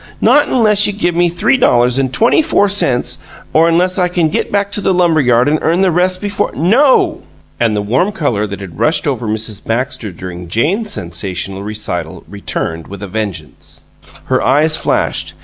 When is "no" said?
6.55-7.21